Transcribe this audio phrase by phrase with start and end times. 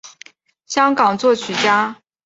[0.65, 1.95] 香港作曲家。